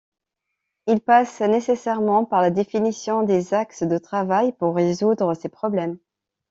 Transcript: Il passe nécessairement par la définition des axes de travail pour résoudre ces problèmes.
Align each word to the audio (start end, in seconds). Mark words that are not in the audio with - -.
Il 0.87 0.99
passe 0.99 1.41
nécessairement 1.41 2.25
par 2.25 2.41
la 2.41 2.49
définition 2.49 3.21
des 3.21 3.53
axes 3.53 3.83
de 3.83 3.99
travail 3.99 4.51
pour 4.53 4.73
résoudre 4.73 5.35
ces 5.35 5.47
problèmes. 5.47 5.99